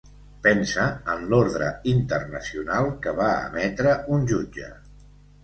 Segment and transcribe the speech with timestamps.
[0.45, 4.73] Pensa en l'ordre internacional que va emetre un jutge.